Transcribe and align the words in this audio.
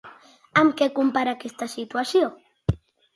Amb 0.61 0.71
què 0.79 0.87
compara 0.99 1.33
aquesta 1.37 1.67
situació? 1.73 2.31